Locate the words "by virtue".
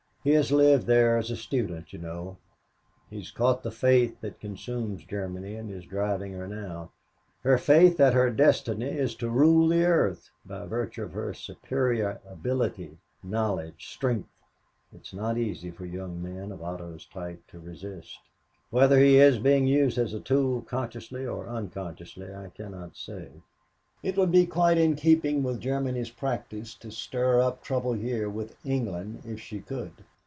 10.45-11.01